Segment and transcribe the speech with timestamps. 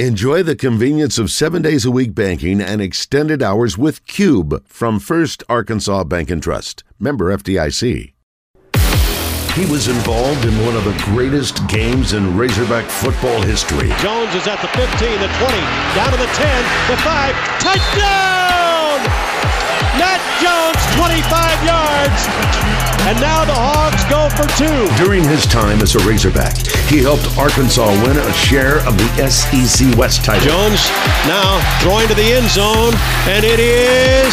[0.00, 4.98] Enjoy the convenience of seven days a week banking and extended hours with Cube from
[4.98, 6.82] First Arkansas Bank and Trust.
[6.98, 8.12] Member FDIC.
[9.54, 13.86] He was involved in one of the greatest games in Razorback football history.
[14.02, 14.82] Jones is at the 15,
[15.20, 15.62] the 20,
[15.94, 17.34] down to the 10, the 5.
[17.62, 18.98] Touchdown!
[19.94, 22.83] Matt Jones, 25 yards.
[23.06, 24.88] And now the Hogs go for two.
[24.96, 26.56] During his time as a Razorback,
[26.88, 30.48] he helped Arkansas win a share of the SEC West title.
[30.48, 30.88] Jones
[31.28, 32.94] now throwing to the end zone,
[33.28, 34.32] and it is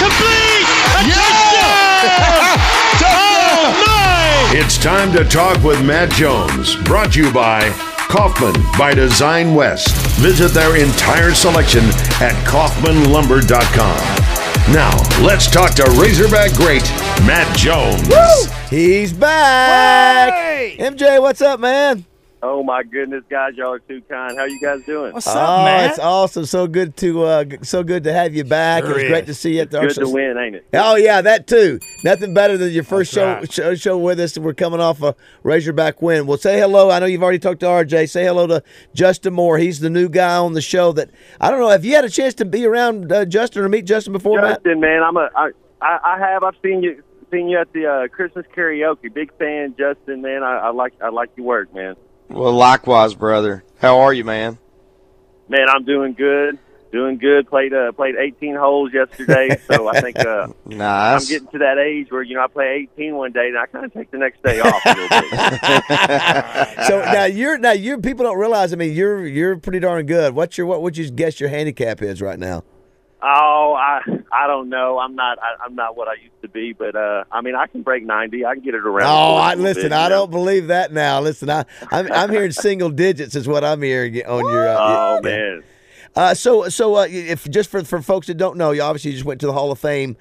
[0.00, 0.64] complete!
[0.96, 2.08] A yeah!
[2.96, 3.04] touchdown!
[3.04, 4.48] oh, my!
[4.56, 7.68] It's time to talk with Matt Jones, brought to you by
[8.08, 9.94] Kaufman by Design West.
[10.16, 11.84] Visit their entire selection
[12.24, 14.72] at KaufmanLumber.com.
[14.72, 16.90] Now, let's talk to Razorback great
[17.24, 18.08] Matt Jones.
[18.08, 18.52] Woo!
[18.68, 20.32] He's back.
[20.32, 20.76] Hey!
[20.78, 22.04] MJ, what's up, man?
[22.42, 24.36] Oh my goodness, guys, y'all are too kind.
[24.36, 25.12] How you guys doing?
[25.12, 25.90] What's up, oh, man?
[25.90, 26.44] It's awesome.
[26.44, 28.84] So good to uh, so good to have you back.
[28.84, 29.08] Sure it was is.
[29.08, 30.66] great to see you at the Good to win, ain't it?
[30.74, 31.80] Oh yeah, that too.
[32.04, 33.52] Nothing better than your first show, right.
[33.52, 34.36] show, show with us.
[34.36, 36.26] We're coming off a Razorback win.
[36.26, 36.90] Well, say hello.
[36.90, 38.10] I know you've already talked to RJ.
[38.10, 38.62] Say hello to
[38.94, 39.58] Justin Moore.
[39.58, 40.92] He's the new guy on the show.
[40.92, 41.70] That I don't know.
[41.70, 44.40] Have you had a chance to be around uh, Justin or meet Justin before?
[44.40, 44.90] Justin, Matt?
[44.90, 45.30] man, I'm a
[45.80, 46.42] I, I have.
[46.42, 49.12] I've seen you seen you at the uh, Christmas karaoke.
[49.12, 50.22] Big fan, Justin.
[50.22, 51.96] Man, I, I like I like your work, man.
[52.28, 53.64] Well, likewise, brother.
[53.78, 54.58] How are you, man?
[55.48, 56.58] Man, I'm doing good.
[56.92, 57.48] Doing good.
[57.48, 61.22] Played uh, played 18 holes yesterday, so I think uh, nice.
[61.22, 63.66] I'm getting to that age where you know I play 18 one day and I
[63.66, 64.82] kind of take the next day off.
[66.86, 68.72] so now you're now you people don't realize.
[68.72, 70.34] I mean, you're you're pretty darn good.
[70.34, 72.64] What's your what would you guess your handicap is right now?
[73.22, 74.00] Oh, I
[74.32, 74.98] I don't know.
[74.98, 77.66] I'm not I, I'm not what I used to be, but uh, I mean I
[77.66, 78.44] can break 90.
[78.44, 79.08] I can get it around.
[79.08, 81.20] Oh, I, listen, bit, I don't believe that now.
[81.20, 84.68] Listen, I I'm, I'm hearing single digits is what I'm hearing on your.
[84.68, 85.30] Uh, oh yeah.
[85.30, 85.64] man.
[86.14, 89.24] Uh, so so uh, if just for for folks that don't know, you obviously just
[89.24, 90.16] went to the Hall of Fame,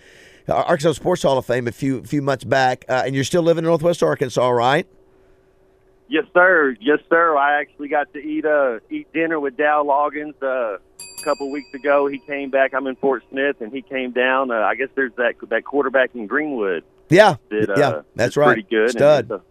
[0.47, 3.44] uh, Arkansas Sports Hall of Fame a few few months back, uh, and you're still
[3.44, 4.88] living in Northwest Arkansas, right?
[6.08, 6.75] Yes, sir.
[6.79, 7.35] Yes, sir.
[7.35, 10.78] I actually got to eat uh eat dinner with Dow Loggains uh,
[11.25, 12.08] couple weeks ago.
[12.08, 12.74] He came back.
[12.74, 14.52] I'm in Fort Smith, and he came down.
[14.52, 16.84] Uh, I guess there's that that quarterback in Greenwood.
[17.09, 18.53] Yeah, that, uh, yeah, that's right.
[18.53, 18.91] Pretty good.
[18.91, 19.41] Stud.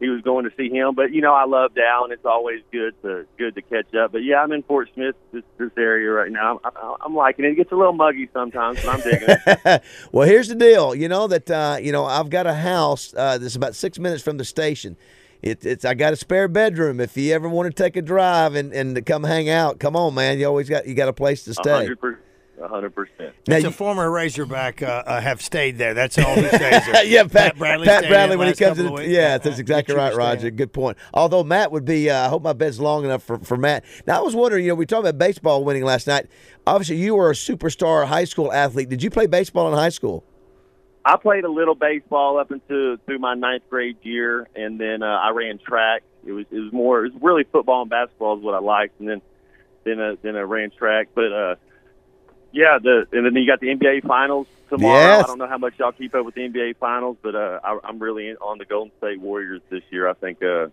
[0.00, 2.60] He was going to see him, but you know I love Dow, and it's always
[2.70, 4.12] good to good to catch up.
[4.12, 6.60] But yeah, I'm in Fort Smith, this, this area right now.
[6.62, 7.52] I'm, I'm liking it.
[7.52, 9.82] It gets a little muggy sometimes, but I'm digging it.
[10.12, 10.94] well, here's the deal.
[10.94, 14.22] You know that uh, you know I've got a house uh, that's about six minutes
[14.22, 14.96] from the station
[15.42, 17.00] it, it's I got a spare bedroom.
[17.00, 19.96] If you ever want to take a drive and, and to come hang out, come
[19.96, 20.38] on, man.
[20.38, 21.70] You always got you got a place to stay.
[21.70, 23.34] hundred percent.
[23.46, 25.94] It's a former Razorback uh, uh, have stayed there.
[25.94, 27.04] That's all he stays there.
[27.04, 27.86] yeah, Pat, Pat Bradley.
[27.86, 28.92] Pat Bradley when he comes in.
[29.10, 30.50] Yeah, that's exactly right, Roger.
[30.50, 30.98] Good point.
[31.14, 33.84] Although Matt would be, uh, I hope my bed's long enough for, for Matt.
[34.08, 36.26] Now I was wondering, you know, we talked about baseball winning last night.
[36.66, 38.88] Obviously, you were a superstar high school athlete.
[38.88, 40.24] Did you play baseball in high school?
[41.08, 45.06] I played a little baseball up until through my ninth grade year, and then uh,
[45.06, 46.02] I ran track.
[46.26, 49.00] It was it was more it was really football and basketball is what I liked,
[49.00, 49.22] and then
[49.84, 51.08] then uh, then I ran track.
[51.14, 51.54] But uh,
[52.52, 54.98] yeah, the and then you got the NBA finals tomorrow.
[54.98, 55.24] Yes.
[55.24, 57.78] I don't know how much y'all keep up with the NBA finals, but uh, I,
[57.84, 60.08] I'm really on the Golden State Warriors this year.
[60.08, 60.66] I think uh,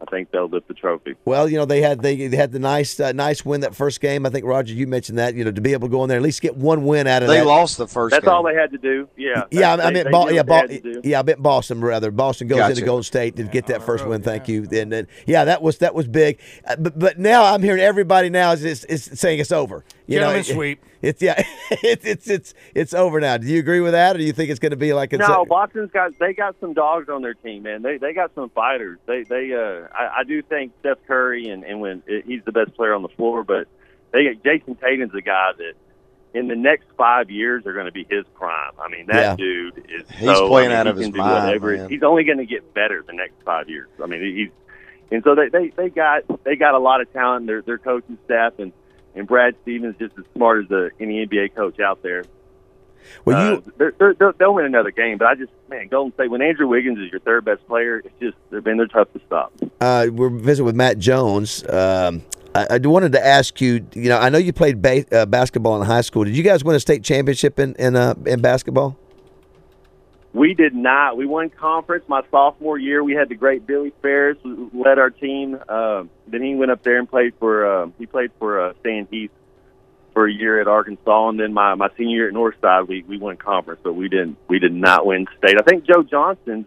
[0.00, 1.14] I think they'll lift the trophy.
[1.24, 4.00] Well, you know they had they, they had the nice uh, nice win that first
[4.00, 4.26] game.
[4.26, 6.18] I think Roger, you mentioned that you know to be able to go in there
[6.18, 7.44] at least get one win out of they that.
[7.44, 8.12] They lost the first.
[8.12, 8.32] That's game.
[8.32, 9.08] all they had to do.
[9.16, 9.44] Yeah.
[9.50, 10.66] Yeah, I meant Bo- yeah, Bo-
[11.02, 12.10] yeah, I meant Boston rather.
[12.10, 12.72] Boston goes gotcha.
[12.72, 14.22] into Golden State to get that first win.
[14.22, 14.68] Thank you.
[14.70, 16.38] And then yeah, that was that was big.
[16.64, 19.84] Uh, but but now I'm hearing everybody now is is, is saying it's over.
[20.08, 20.84] You Gentleman know, sweep.
[21.00, 23.36] It's yeah, it's it's it's it's over now.
[23.36, 25.18] Do you agree with that, or do you think it's going to be like a
[25.18, 25.44] no?
[25.44, 27.82] Boston's got they got some dogs on their team, man.
[27.82, 28.98] They they got some fighters.
[29.06, 32.50] They they uh I, I do think Steph Curry and and when it, he's the
[32.50, 33.68] best player on the floor, but
[34.10, 35.74] they got Jayson Tatum's a guy that
[36.34, 38.72] in the next five years are going to be his prime.
[38.80, 39.36] I mean that yeah.
[39.36, 41.46] dude is he's so, playing I mean, out of his mind.
[41.46, 41.76] Whatever.
[41.76, 41.90] Man.
[41.90, 43.88] He's only going to get better the next five years.
[44.02, 44.50] I mean he's
[45.12, 47.46] and so they they they got they got a lot of talent.
[47.46, 48.72] Their their coaching staff and
[49.14, 52.24] and Brad Stevens just as smart as a, any NBA coach out there.
[53.24, 56.30] Well, you uh, they're, they're, they'll win another game, but I just man, Golden State
[56.30, 59.20] when Andrew Wiggins is your third best player, it's just they've been they're tough to
[59.26, 59.52] stop.
[59.80, 61.64] Uh, we're visiting with Matt Jones.
[61.68, 62.22] Um,
[62.54, 63.86] I, I, wanted to ask you.
[63.94, 66.24] You know, I know you played ba- uh, basketball in high school.
[66.24, 68.98] Did you guys win a state championship in in, uh, in basketball?
[70.38, 71.16] We did not.
[71.16, 73.02] We won conference my sophomore year.
[73.02, 75.58] We had the great Billy Ferris who led our team.
[75.68, 77.66] Uh, then he went up there and played for.
[77.66, 79.32] Uh, he played for uh, Stan Heath
[80.12, 83.18] for a year at Arkansas, and then my my senior year at Northside, we we
[83.18, 84.38] won conference, but we didn't.
[84.46, 85.56] We did not win state.
[85.60, 86.66] I think Joe Johnson.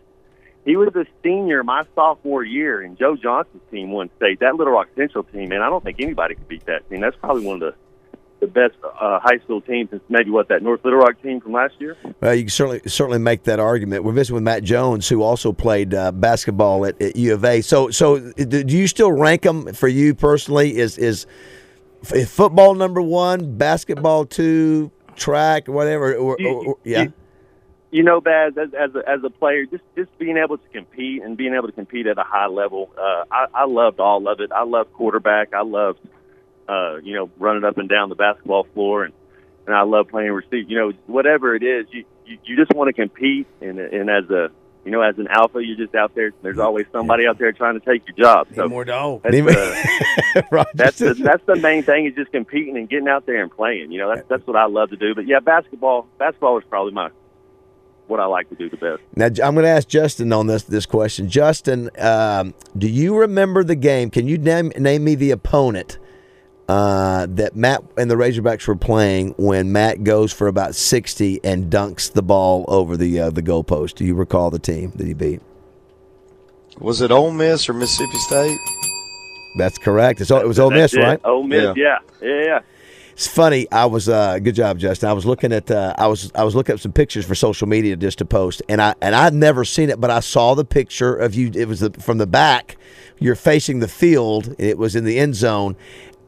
[0.66, 4.42] He was a senior my sophomore year, and Joe Johnson's team won state.
[4.42, 7.00] That Little Rock Central team, man, I don't think anybody could beat that team.
[7.00, 7.76] That's probably one of the
[8.42, 11.54] the best uh, high school team since maybe what that North Little Rock team from
[11.54, 11.96] last year.
[12.20, 14.04] Well, you can certainly certainly make that argument.
[14.04, 17.62] We're visiting with Matt Jones, who also played uh, basketball at, at, U of A.
[17.62, 20.78] So, so do you still rank them for you personally?
[20.78, 21.28] Is is
[22.04, 26.16] football number one, basketball two, track, whatever?
[26.16, 27.04] Or, you, or, yeah.
[27.04, 27.14] You,
[27.92, 31.22] you know, Baz, as, as a, as a player, just just being able to compete
[31.22, 34.40] and being able to compete at a high level, uh, I, I loved all of
[34.40, 34.52] it.
[34.52, 35.54] I loved quarterback.
[35.54, 36.00] I loved
[36.72, 39.14] uh, you know, running up and down the basketball floor, and
[39.68, 40.70] and I love playing receive.
[40.70, 44.30] You know, whatever it is, you you, you just want to compete, and and as
[44.30, 44.52] a
[44.86, 46.32] you know, as an alpha, you're just out there.
[46.42, 48.48] There's always somebody out there trying to take your job.
[48.56, 49.22] So more dog.
[49.24, 53.44] That's, uh, that's the that's the main thing is just competing and getting out there
[53.44, 53.92] and playing.
[53.92, 55.14] You know, that's that's what I love to do.
[55.14, 57.10] But yeah, basketball basketball is probably my
[58.08, 59.02] what I like to do the best.
[59.16, 61.30] Now I'm going to ask Justin on this this question.
[61.30, 64.10] Justin, um, do you remember the game?
[64.10, 66.00] Can you name name me the opponent?
[66.72, 71.70] Uh, that Matt and the Razorbacks were playing when Matt goes for about 60 and
[71.70, 73.96] dunks the ball over the uh, the goalpost.
[73.96, 75.42] Do you recall the team that he beat?
[76.80, 78.58] Was it Ole Miss or Mississippi State?
[79.58, 80.22] That's correct.
[80.22, 81.06] It's, it was Ole That's Miss, it.
[81.06, 81.20] right?
[81.26, 82.60] Ole Miss, yeah, yeah, yeah.
[83.12, 83.70] It's funny.
[83.70, 85.10] I was uh, good job, Justin.
[85.10, 87.68] I was looking at uh, I was I was looking up some pictures for social
[87.68, 90.64] media just to post, and I and I'd never seen it, but I saw the
[90.64, 91.52] picture of you.
[91.54, 92.78] It was the, from the back.
[93.20, 94.56] You're facing the field.
[94.58, 95.76] It was in the end zone,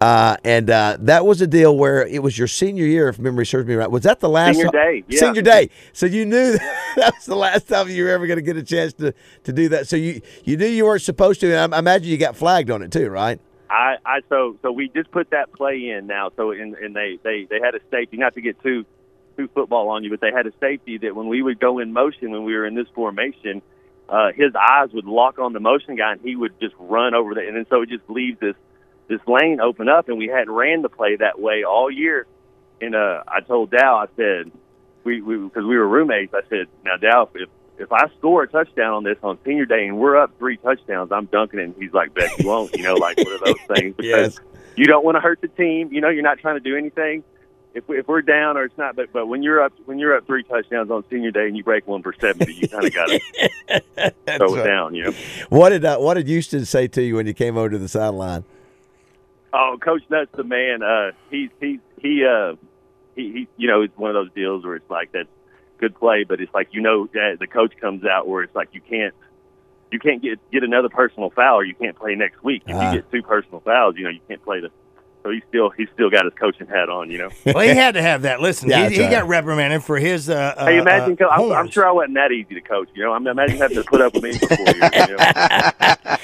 [0.03, 3.45] uh, and uh, that was a deal where it was your senior year, if memory
[3.45, 3.89] serves me right.
[3.89, 5.03] Was that the last senior day?
[5.07, 5.19] Yeah.
[5.21, 5.69] Senior day.
[5.93, 6.57] So you knew
[6.97, 9.13] that was the last time you were ever going to get a chance to,
[9.45, 9.87] to do that.
[9.87, 11.55] So you you knew you weren't supposed to.
[11.55, 13.39] And I imagine you got flagged on it too, right?
[13.69, 16.31] I, I so so we just put that play in now.
[16.35, 18.85] So in, and they they they had a safety, not to get too
[19.37, 21.93] too football on you, but they had a safety that when we would go in
[21.93, 23.61] motion when we were in this formation,
[24.09, 27.33] uh, his eyes would lock on the motion guy and he would just run over
[27.33, 28.55] there, and then so it just leaves this
[29.17, 32.25] this lane open up, and we hadn't ran the play that way all year.
[32.81, 34.51] And uh, I told Dow, I said,
[35.03, 36.33] we because we, we were roommates.
[36.33, 39.87] I said, now Dow, if if I score a touchdown on this on senior day
[39.87, 41.63] and we're up three touchdowns, I'm dunking it.
[41.63, 42.75] And he's like, bet you won't.
[42.75, 44.39] You know, like one of those things because yes.
[44.75, 45.91] you don't want to hurt the team.
[45.91, 47.23] You know, you're not trying to do anything.
[47.73, 50.15] If, we, if we're down or it's not, but but when you're up when you're
[50.15, 52.93] up three touchdowns on senior day and you break one for seventy, you kind of
[52.93, 54.93] got to throw it down.
[54.93, 55.13] You know.
[55.49, 57.87] What did uh, what did Houston say to you when you came over to the
[57.87, 58.43] sideline?
[59.53, 60.81] Oh, Coach Nutt's the man.
[60.81, 62.55] Uh, he's he he uh
[63.15, 65.29] he, he you know it's one of those deals where it's like that's
[65.77, 68.69] good play, but it's like you know uh, the coach comes out where it's like
[68.73, 69.13] you can't
[69.91, 72.63] you can't get get another personal foul or you can't play next week.
[72.65, 72.91] If Ah.
[72.91, 74.71] you get two personal fouls, you know you can't play the.
[75.23, 77.09] So he's still he's still got his coaching hat on.
[77.09, 77.29] You know.
[77.53, 78.41] Well, he had to have that.
[78.41, 79.11] Listen, Yeah, he, he right.
[79.11, 80.29] got reprimanded for his.
[80.29, 81.17] Uh, uh, hey, imagine.
[81.21, 82.89] uh, I'm, I'm sure I wasn't that easy to coach.
[82.95, 84.91] You know, I'm imagine having to put up with me for four years.
[85.07, 86.17] You know?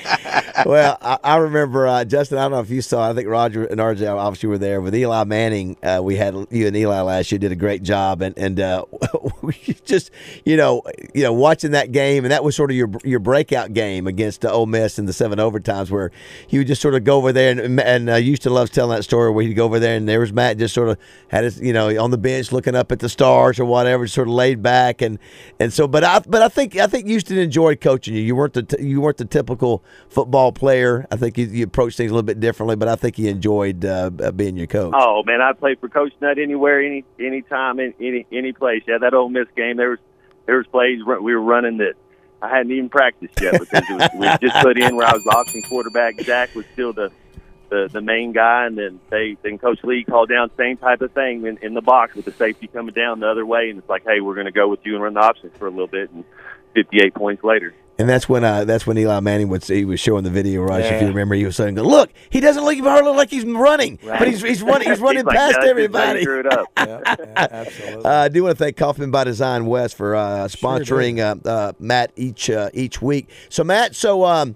[0.66, 2.40] well, I, I remember uh, Justin.
[2.40, 3.10] I don't know if you saw.
[3.10, 5.78] I think Roger and RJ obviously were there with Eli Manning.
[5.84, 7.40] Uh, we had you and Eli last year.
[7.40, 8.86] Did a great job, and and uh,
[9.86, 10.12] just
[10.46, 10.82] you know
[11.14, 14.46] you know watching that game, and that was sort of your your breakout game against
[14.46, 16.12] uh, Ole Miss in the seven overtimes, where
[16.48, 19.04] he would just sort of go over there, and and uh, Houston loves telling that
[19.04, 20.98] story where he'd go over there, and there was Matt just sort of
[21.30, 24.28] had his you know on the bench looking up at the stars or whatever, sort
[24.28, 25.20] of laid back, and
[25.60, 28.22] and so but I but I think I think Houston enjoyed coaching you.
[28.22, 31.08] You weren't the you weren't the typical football player.
[31.12, 33.86] I think you, you approached things a little bit differently, but I think he enjoyed
[33.86, 34.94] uh, uh, being your coach.
[34.96, 38.84] Oh man, I played for Coach Nutt anywhere, any any time, in any any place.
[38.88, 40.00] Yeah, that Ole Miss game, there was
[40.46, 41.94] there was plays we were running that
[42.42, 44.10] I hadn't even practiced yet because it was,
[44.42, 46.20] we just put in where I was the option quarterback.
[46.22, 47.12] Zach was still the
[47.70, 51.12] the the main guy, and then they then Coach Lee called down same type of
[51.12, 53.90] thing in, in the box with the safety coming down the other way, and it's
[53.90, 55.88] like, hey, we're going to go with you and run the options for a little
[55.88, 56.24] bit, and
[56.74, 57.74] 58 points later.
[58.00, 60.86] And that's when uh, that's when Eli Manning was he was showing the video, Rush.
[60.86, 64.26] If you remember, he was saying, "Look, he doesn't look hardly like he's running, but
[64.26, 66.68] he's he's running he's running like, past "Yeah, that's just how everybody." drew it up.
[66.78, 68.06] Yeah, yeah, absolutely.
[68.06, 71.74] Uh, I do want to thank Kaufman by Design West for uh, sponsoring uh, uh,
[71.78, 73.28] Matt each uh, each week.
[73.50, 74.56] So Matt, so um,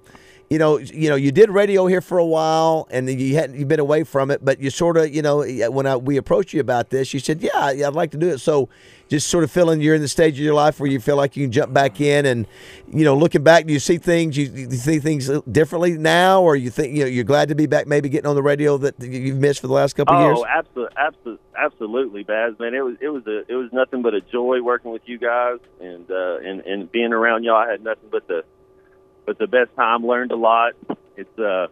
[0.49, 3.67] you know, you know, you did radio here for a while, and you hadn't you've
[3.67, 6.61] been away from it, but you sort of, you know, when I, we approached you
[6.61, 8.69] about this, you said, "Yeah, I'd like to do it." So,
[9.07, 11.35] just sort of feeling you're in the stage of your life where you feel like
[11.37, 12.45] you can jump back in, and
[12.91, 16.55] you know, looking back, do you see things you, you see things differently now, or
[16.55, 19.01] you think you know you're glad to be back, maybe getting on the radio that
[19.01, 20.37] you've missed for the last couple of years?
[20.39, 22.53] Oh, absolutely, absolutely, absolutely, Baz.
[22.59, 25.17] Man, it was it was a it was nothing but a joy working with you
[25.17, 27.55] guys and uh, and and being around y'all.
[27.55, 28.43] I had nothing but the
[29.25, 30.05] but the best time.
[30.05, 30.73] Learned a lot.
[31.17, 31.67] It's uh,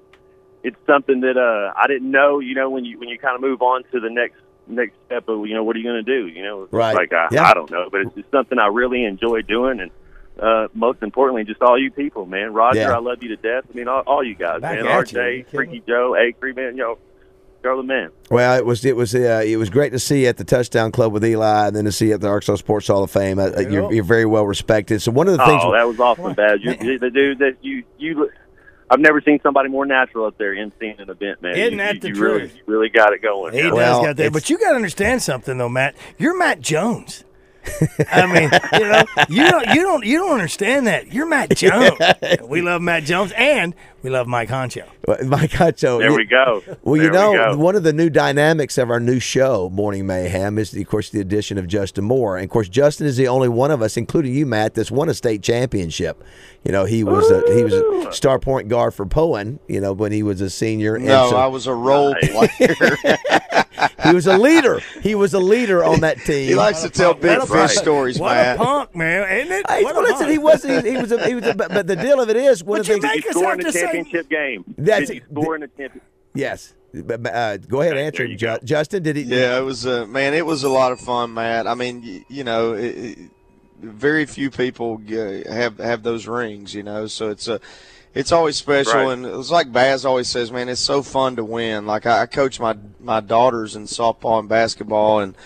[0.64, 2.40] it's something that uh, I didn't know.
[2.40, 4.36] You know, when you when you kind of move on to the next
[4.68, 6.28] next step of you know what are you going to do?
[6.28, 6.96] You know, Right.
[6.96, 7.46] Like I, Yeah.
[7.50, 9.92] I don't know, but it's just something I really enjoy doing and
[10.40, 12.54] uh, most importantly, just all you people, man.
[12.54, 12.96] Roger, Yeah.
[12.96, 13.66] I love you to death.
[13.72, 14.88] I mean, all, all you guys, Back man.
[14.88, 15.20] at you.
[15.20, 15.48] RJ.
[15.52, 16.78] Freaky Joe, Acre, man.
[16.78, 16.98] Yo,
[17.64, 18.10] you're the man.
[18.30, 20.92] Well, it was it was uh, it was great to see you at the Touchdown
[20.92, 23.40] Club with Eli, and then to see you at the Arkansas Sports Hall of Fame.
[23.40, 25.02] Uh, uh, you're, you're very well respected.
[25.02, 26.60] So one of the things, Oh, that was awesome, Bad.
[26.62, 28.30] You, you- the dude that you you.
[28.90, 31.56] I've never seen somebody more natural up there in seeing an event, man.
[31.56, 32.56] Isn't you, that you, the you really, truth?
[32.58, 33.54] you really got it going.
[33.54, 33.72] He Yeah.
[33.72, 34.34] Well, does got that.
[34.34, 35.96] But you got to understand something, though, Matt.
[36.18, 37.24] You're Matt Jones.
[38.12, 41.14] I mean, you know, you don't, you don't, you don't understand that.
[41.14, 42.00] You're Matt Jones.
[42.44, 44.86] We love Matt Jones, and we love Mike Honcho.
[45.28, 46.00] Mike Hutcho.
[46.00, 46.62] There we go.
[46.84, 47.58] Well, There you know, go.
[47.58, 51.20] one of the new dynamics of our new show, Morning Mayhem, is, of course, the
[51.20, 52.38] addition of Justin Moore.
[52.38, 55.10] And, of course, Justin is the only one of us, including you, Matt, that's won
[55.10, 56.24] a state championship.
[56.64, 59.94] You know, he was a, he was a star point guard for Poyen, you know,
[59.94, 60.96] when he was a senior.
[60.96, 62.98] And No, so I was a role player.
[64.04, 64.80] he was a leader.
[65.02, 66.48] He was a leader on that team.
[66.50, 67.72] he likes to tell big What fish punk.
[67.72, 68.56] stories, What man.
[68.56, 69.70] a punk, man, isn't it?
[69.70, 70.32] Hey, What a well, listen, punk.
[70.32, 70.86] he wasn't.
[70.86, 71.12] He, he was.
[71.12, 71.46] A, he was.
[71.48, 73.16] A, but, but the deal of it is, one But of the you things.
[73.26, 74.64] make us have to say- championship game.
[74.78, 76.04] That's- Did you score in the championship?
[76.34, 76.74] yes.
[76.94, 79.02] But, but, uh, go ahead, and answer it, Ju- Justin.
[79.02, 79.22] Did he?
[79.24, 80.34] Yeah, it was uh, man.
[80.34, 81.66] It was a lot of fun, Matt.
[81.66, 83.18] I mean, you, you know, it, it,
[83.80, 87.08] very few people uh, have have those rings, you know.
[87.08, 87.62] So it's a,
[88.14, 89.14] it's always special, Right.
[89.14, 90.68] and it's like Baz always says, man.
[90.68, 91.86] It's so fun to win.
[91.88, 95.38] Like I, I coach my my daughters in softball and basketball, and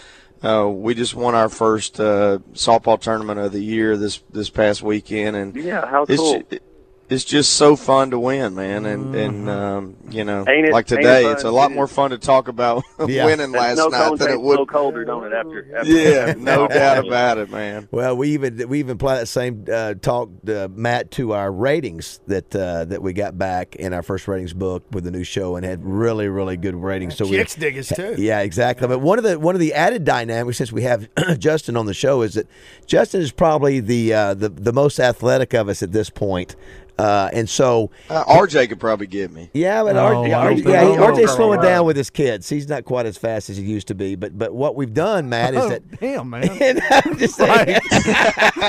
[0.41, 4.81] uh, we just won our first uh, softball tournament of the year this this past
[4.81, 6.39] weekend, and Yeah, how cool.
[6.49, 6.59] ju-
[7.07, 10.91] it's just so fun to win, man, and and um, you know, Ain't it- like
[10.91, 11.75] ain't it today, fun, it's a lot too?
[11.75, 13.25] more fun to talk about Yeah.
[13.25, 15.33] winning last snow night than it tastes a would little colder, don't it?
[15.33, 17.87] After, after yeah, after no doubt about it, man.
[17.91, 22.21] Well, we even we even apply that same uh, talk, uh, Matt, to our ratings
[22.25, 25.55] that uh, that we got back in our first ratings book with the new show,
[25.57, 27.15] and had really really good ratings.
[27.17, 28.15] So we Chicks dig us too.
[28.17, 28.87] Yeah, exactly.
[28.87, 31.07] But one of the one of the added dynamics since we have
[31.37, 32.47] Justin on the show is that
[32.87, 36.55] Justin is probably the uh, the the most athletic of us at this point.
[36.97, 39.49] Uh, and so, Uh, RJ could probably get me.
[39.53, 41.65] yeah, but No, RJ, I RJ, yeah, he- RJ's slowing no.
[41.67, 42.47] down with his kids.
[42.49, 44.15] He's not quite as fast as he used to be.
[44.15, 46.79] But but what we've done, Matt, is Oh, that damn, man.
[46.89, 47.79] I'm just saying.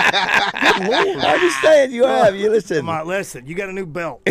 [0.08, 2.34] I'm just saying you have.
[2.36, 2.78] You listen.
[2.78, 3.46] Come on, listen.
[3.46, 4.22] You got a new belt.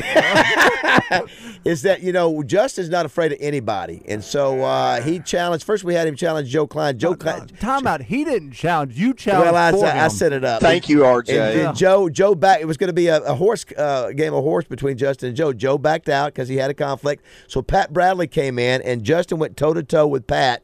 [1.66, 5.66] Is that you know Justin's not afraid of anybody, and so uh, he challenged.
[5.66, 6.98] First, we had him challenge Joe Klein.
[6.98, 7.48] Joe Klein.
[7.60, 8.02] Time out.
[8.04, 8.98] He didn't challenge.
[8.98, 10.10] You challenged Well, I, for I him.
[10.12, 10.62] set it up.
[10.62, 11.30] Thank you, RJ.
[11.30, 12.62] And, and Joe, Joe back.
[12.62, 13.82] It was going to be a, a horse uh,
[14.16, 15.54] game of horse between Justin and Joe.
[15.54, 17.24] Joe backed out because he had a conflict.
[17.48, 20.62] So Pat Bradley came in, and Justin went toe to toe with Pat.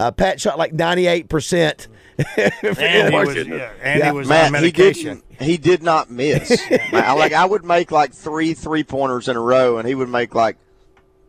[0.00, 1.88] Uh, Pat shot like ninety eight percent.
[2.36, 4.12] Andy was, yeah, Andy Yeah.
[4.12, 5.22] was Matt, he medication.
[5.30, 5.42] didn't.
[5.48, 6.50] He did not miss.
[6.92, 10.34] Like I would make like three three pointers in a row, and he would make
[10.34, 10.56] like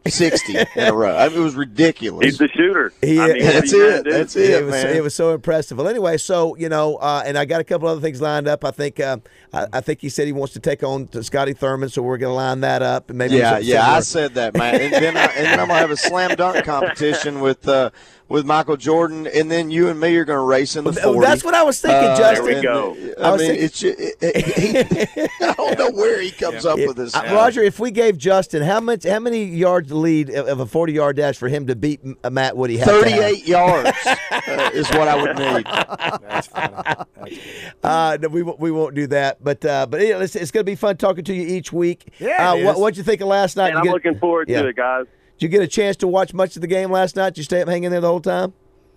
[0.07, 1.15] sixty in a row.
[1.15, 2.25] I mean, it was ridiculous.
[2.25, 2.91] He's the shooter.
[3.01, 4.05] He- I mean, That's it.
[4.10, 4.50] That's it.
[4.50, 4.95] it was man.
[4.95, 5.77] it was so impressive.
[5.77, 8.65] Well, anyway, so you know, uh, and I got a couple other things lined up.
[8.65, 9.17] I think uh,
[9.53, 12.17] I, I think he said he wants to take on to Scotty Thurman, so we're
[12.17, 13.10] going to line that up.
[13.10, 14.79] And maybe yeah, some- yeah, I said that, man.
[14.81, 17.89] And then, I, and then I'm gonna have a slam dunk competition with uh,
[18.29, 21.27] with Michael Jordan, and then you and me are gonna race in the Oh, forty.
[21.27, 22.45] That's what I was thinking, Uh, Justin.
[22.45, 22.93] There we go.
[22.93, 26.31] and, I I, was mean, thinking- it's it, it, he, I don't know where he
[26.31, 27.13] comes up with this.
[27.15, 30.65] Uh, Roger, if we gave Justin how much, how many yards lead of of a
[30.65, 32.77] forty-yard dash for him to beat uh, Matt Woody?
[32.77, 33.03] have to have?
[33.03, 35.65] Thirty-eight yards uh, is what I would need.
[36.29, 37.39] That's funny.
[37.83, 40.65] Uh, no, we won't- we won't do that, but uh, but yeah, it's, it's going
[40.65, 42.13] to be fun talking to you each week.
[42.19, 42.81] Yeah, uh, it what is.
[42.81, 43.67] what'd you think of last night?
[43.67, 44.62] And You I'm get- looking forward yeah.
[44.62, 45.05] to it, guys.
[45.39, 47.31] Did you get a chance to watch much of the game last night?
[47.31, 48.53] Did you stay up hanging there the whole time?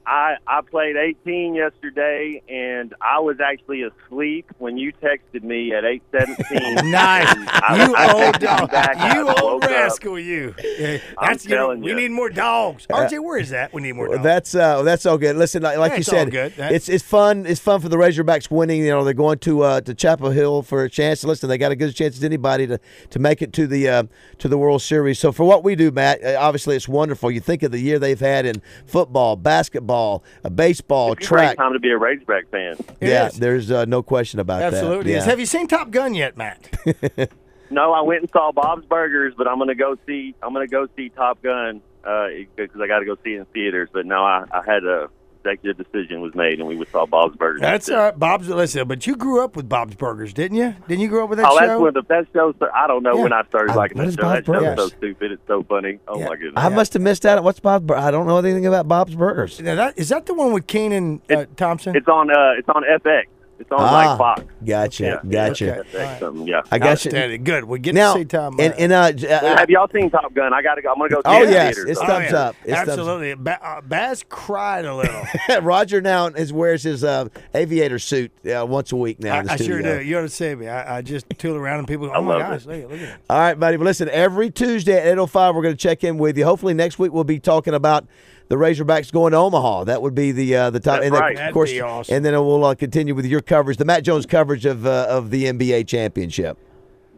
[0.07, 5.83] I I played 18 yesterday, and I was actually asleep when you texted me at
[5.85, 6.85] 8:17.
[6.91, 7.27] Nice.
[7.49, 8.71] I- you I old texted dog.
[8.71, 9.71] back, You old woke up.
[9.71, 10.55] rascal, you.
[10.79, 12.87] Yeah, I'm That's you know, telling we need more dogs.
[12.89, 13.73] RJ, where is that?
[13.73, 14.23] We need more dogs.
[14.23, 15.35] That's uh, that's all good.
[15.37, 16.53] Listen, like, like Yeah, you it's said, good.
[16.57, 17.45] It's it's fun.
[17.47, 18.83] It's fun for the Razorbacks winning.
[18.83, 21.25] You know, they're going to uh, to Chapel Hill for a chance.
[21.25, 22.79] Listen, they got a good chance as anybody to,
[23.11, 24.03] to make it to the uh,
[24.39, 25.19] to the World Series.
[25.19, 27.31] So for what we do, Matt, uh, obviously it's wonderful.
[27.31, 31.38] You think of the year they've had in football, basketball, uh, baseball, It's a great
[31.41, 31.57] track.
[31.57, 32.76] time to be a Razorback fan.
[33.00, 33.38] It yeah, is.
[33.38, 34.75] there's uh, no question about that.
[34.75, 35.19] Absolutely Yeah.
[35.19, 35.25] is.
[35.25, 36.69] Have you seen Top Gun yet, Matt?
[37.69, 40.87] No, I went and saw Bob's Burgers, but I'm gonna go see I'm gonna go
[40.95, 43.88] see Top Gun uh, because I got to go see it in theaters.
[43.93, 45.09] But no, I, I had a
[45.47, 47.61] executive decision was made, and we went saw Bob's Burgers.
[47.61, 47.95] That's it.
[47.95, 48.19] all right.
[48.19, 50.75] Bob's listen, but you grew up with Bob's Burgers, didn't you?
[50.88, 51.55] Didn't you grow up with that show?
[51.57, 52.55] Oh, that's one of the best shows.
[52.75, 53.23] I don't know Yeah.
[53.23, 54.23] when I started Uh, liking what that is show.
[54.23, 54.79] Bob's That show's Burgers?
[54.79, 55.33] so stupid.
[55.33, 55.99] It's so funny.
[56.09, 56.29] Oh Yeah.
[56.29, 56.53] my goodness.
[56.57, 57.38] I must have missed out.
[57.38, 57.91] on What's Bob's?
[57.93, 59.61] I don't know anything about Bob's Burgers.
[59.61, 61.97] Now that, is that the one with Kenan uh, Thompson?
[61.97, 62.31] It's on.
[62.31, 63.25] Uh, it's on FX.
[63.59, 64.43] It's on Ah, like Fox.
[64.65, 65.31] Gotcha, Yeah.
[65.31, 65.79] gotcha.
[65.81, 65.89] Okay.
[65.93, 66.61] That's something, yeah.
[66.71, 67.09] I got you.
[67.11, 67.45] Outstanding.
[67.45, 67.65] Good.
[67.65, 68.57] We're getting Now, to see Tom.
[68.61, 70.53] and, uh, and uh, j- uh, Have y'all seen Top Gun?
[70.53, 70.91] I gotta go.
[70.93, 71.17] I'm gonna go.
[71.17, 71.91] See Oh, it yes, theaters.
[71.93, 72.55] it's So- thumbs up.
[72.65, 72.99] It's thumbs up.
[72.99, 73.35] Absolutely.
[73.35, 75.23] Ba- uh, Baz cried a little.
[75.63, 79.37] Roger now is wears his uh, aviator suit uh, once a week now.
[79.37, 80.03] I, in the I sure do.
[80.03, 80.69] You ought to see me.
[80.69, 82.91] I, I just tool around and people go, I oh my love gosh, look, at-
[82.91, 83.15] look it.
[83.31, 83.79] All right, buddy.
[83.79, 86.45] Well, listen, every Tuesday at 8.05, we're going to check in with you.
[86.45, 88.07] Hopefully next week we'll be talking about
[88.49, 89.85] the Razorbacks going to Omaha.
[89.85, 90.97] That would be the uh, the top.
[90.97, 91.33] That's and then, right.
[91.33, 92.15] Of That'd course, be awesome.
[92.15, 95.31] And then we'll uh, continue with your coverage, the Matt Jones coverage of uh, of
[95.31, 96.59] the NBA championship.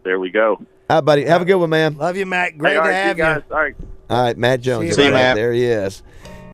[0.04, 0.56] There we go.
[0.90, 1.24] All right, buddy.
[1.24, 1.96] Have a good one, man.
[1.96, 2.56] Love you, Matt.
[2.56, 3.42] Great Hey, to right, have you guys.
[3.50, 3.76] All right.
[4.08, 4.82] All right, Matt Jones.
[4.82, 5.36] See you, See you, All right, Matt.
[5.36, 6.02] There he is.